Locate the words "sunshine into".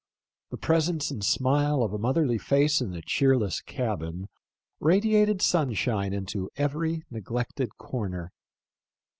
5.43-6.49